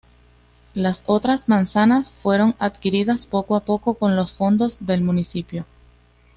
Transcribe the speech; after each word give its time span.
Las 0.73 1.03
otras 1.05 1.47
manzanas 1.47 2.11
fueron 2.23 2.55
adquiridas 2.57 3.27
poco 3.27 3.55
a 3.55 3.59
poco 3.59 3.93
con 3.99 4.15
los 4.15 4.33
fondos 4.33 4.83
del 4.83 5.01
municipio. 5.01 5.67